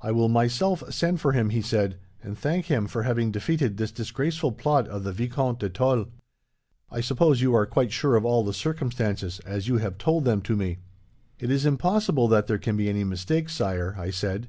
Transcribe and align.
"'I 0.00 0.12
will 0.12 0.28
myself 0.28 0.84
send 0.94 1.20
for 1.20 1.32
him,' 1.32 1.48
he 1.50 1.60
said, 1.60 1.96
'and 2.22 2.38
thank 2.38 2.66
him 2.66 2.86
for 2.86 3.02
having 3.02 3.32
defeated 3.32 3.76
this 3.78 3.90
disgraceful 3.90 4.52
plot 4.52 4.86
of 4.86 5.02
the 5.02 5.10
Vicomte 5.10 5.58
de 5.58 5.68
Tulle. 5.68 6.06
I 6.88 7.00
suppose 7.00 7.40
you 7.42 7.52
are 7.52 7.66
quite 7.66 7.90
sure 7.90 8.14
of 8.14 8.24
all 8.24 8.44
the 8.44 8.54
circumstances, 8.54 9.40
as 9.44 9.66
you 9.66 9.78
have 9.78 9.98
told 9.98 10.24
them 10.24 10.40
to 10.42 10.54
me?' 10.54 10.78
"'It 11.40 11.50
is 11.50 11.66
impossible 11.66 12.28
that 12.28 12.46
there 12.46 12.58
can 12.58 12.76
be 12.76 12.88
any 12.88 13.02
mistake, 13.02 13.48
Sire,' 13.48 13.96
I 13.98 14.10
said. 14.10 14.46